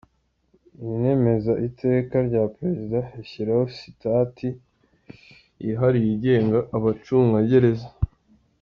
[0.95, 4.47] Inemeza Iteka rya Perezida rishyiraho Sitati
[5.63, 7.87] yihariye igenga Abacungagereza.